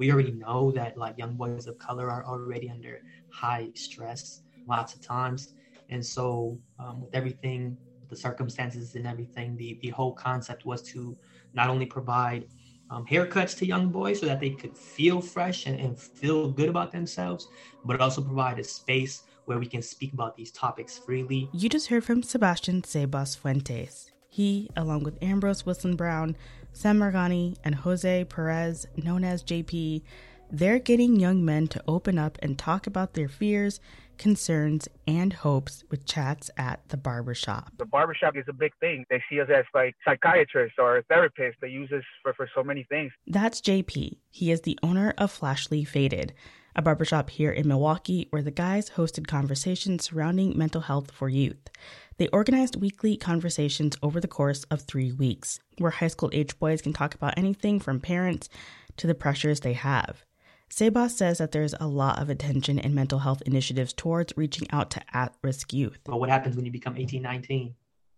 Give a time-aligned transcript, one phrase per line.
[0.00, 4.94] we already know that like young boys of color are already under high stress lots
[4.94, 5.52] of times.
[5.90, 7.76] And so, um, with everything,
[8.08, 11.16] the circumstances and everything, the, the whole concept was to
[11.52, 12.46] not only provide
[12.90, 16.70] um, haircuts to young boys so that they could feel fresh and, and feel good
[16.70, 17.46] about themselves,
[17.84, 21.50] but also provide a space where we can speak about these topics freely.
[21.52, 24.10] You just heard from Sebastian Sebas Fuentes.
[24.30, 26.36] He, along with Ambrose Wilson Brown,
[26.72, 30.02] Sam Margani, and Jose Perez, known as JP,
[30.50, 33.80] they're getting young men to open up and talk about their fears
[34.20, 37.72] concerns, and hopes with chats at the barbershop.
[37.78, 39.06] The barbershop is a big thing.
[39.08, 41.54] They see us as like psychiatrists or therapists.
[41.62, 43.12] They use us for, for so many things.
[43.26, 44.18] That's JP.
[44.30, 46.34] He is the owner of Flashly Faded,
[46.80, 51.68] a barbershop here in Milwaukee where the guys hosted conversations surrounding mental health for youth.
[52.16, 56.80] They organized weekly conversations over the course of three weeks, where high school age boys
[56.80, 58.48] can talk about anything from parents
[58.96, 60.24] to the pressures they have.
[60.70, 64.90] Sebas says that there's a lot of attention and mental health initiatives towards reaching out
[64.92, 65.98] to at risk youth.
[66.04, 67.74] But what happens when you become 18, 19?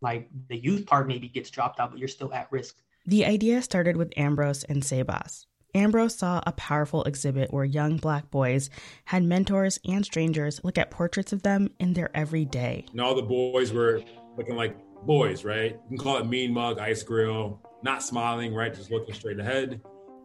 [0.00, 2.76] Like the youth part maybe gets dropped out, but you're still at risk.
[3.04, 5.46] The idea started with Ambrose and Sebas.
[5.74, 8.70] Ambrose saw a powerful exhibit where young black boys
[9.06, 12.86] had mentors and strangers look at portraits of them in their everyday.
[12.92, 14.02] And all the boys were
[14.36, 15.72] looking like boys, right?
[15.72, 18.74] You can call it mean mug, ice grill, not smiling, right?
[18.74, 19.80] Just looking straight ahead.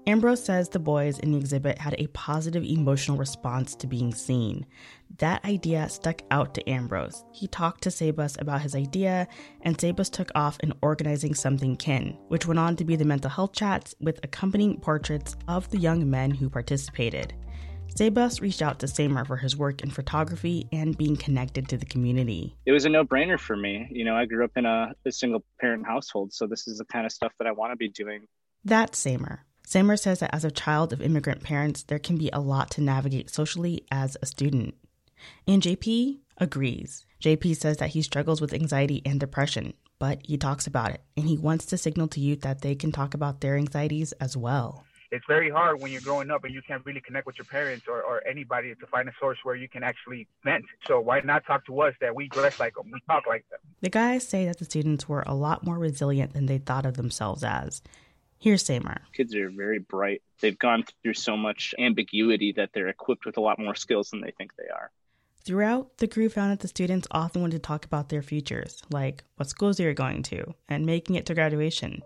[0.07, 4.65] Ambrose says the boys in the exhibit had a positive emotional response to being seen.
[5.17, 7.23] That idea stuck out to Ambrose.
[7.31, 9.27] He talked to Sebas about his idea,
[9.61, 13.29] and Sebas took off in organizing something kin, which went on to be the mental
[13.29, 17.33] health chats with accompanying portraits of the young men who participated.
[17.95, 21.85] Sebas reached out to Samer for his work in photography and being connected to the
[21.85, 22.55] community.
[22.65, 23.87] It was a no brainer for me.
[23.91, 26.85] You know, I grew up in a, a single parent household, so this is the
[26.85, 28.27] kind of stuff that I want to be doing.
[28.63, 29.45] That's Samer.
[29.69, 32.81] Samer says that as a child of immigrant parents, there can be a lot to
[32.81, 34.73] navigate socially as a student.
[35.45, 37.05] And JP agrees.
[37.21, 41.27] JP says that he struggles with anxiety and depression, but he talks about it and
[41.27, 44.85] he wants to signal to youth that they can talk about their anxieties as well.
[45.11, 47.85] It's very hard when you're growing up and you can't really connect with your parents
[47.87, 50.65] or, or anybody to find a source where you can actually vent.
[50.87, 53.59] So why not talk to us that we dress like them, we talk like them?
[53.81, 56.97] The guys say that the students were a lot more resilient than they thought of
[56.97, 57.83] themselves as.
[58.39, 59.01] Here's Samer.
[59.13, 60.21] Kids are very bright.
[60.39, 64.21] They've gone through so much ambiguity that they're equipped with a lot more skills than
[64.21, 64.91] they think they are.
[65.43, 69.25] Throughout, the crew found that the students often wanted to talk about their futures, like
[69.35, 72.01] what schools they are going to, and making it to graduation.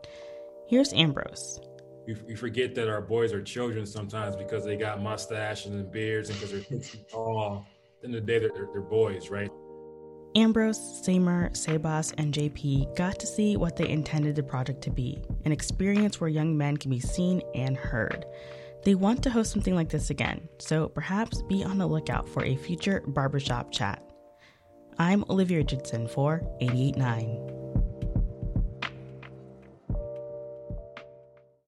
[0.68, 1.60] Here's Ambrose.
[2.08, 6.40] We, forget that our boys are children sometimes because they got mustaches and beards and
[6.40, 7.68] because they're tall.
[8.02, 9.52] In the day, they're, they're boys, right?
[10.36, 15.22] Ambrose, Samer, Sebas, and JP got to see what they intended the project to be
[15.46, 18.26] an experience where young men can be seen and heard.
[18.84, 22.44] They want to host something like this again, so perhaps be on the lookout for
[22.44, 24.04] a future barbershop chat.
[25.00, 27.63] I'm Olivia Richardson for 889.